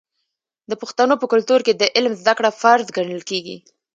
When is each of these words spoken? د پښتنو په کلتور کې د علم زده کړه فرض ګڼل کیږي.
د 0.69 0.71
پښتنو 0.81 1.13
په 1.21 1.25
کلتور 1.33 1.59
کې 1.65 1.73
د 1.75 1.83
علم 1.95 2.13
زده 2.21 2.33
کړه 2.37 2.51
فرض 2.61 2.87
ګڼل 2.97 3.21
کیږي. 3.29 3.57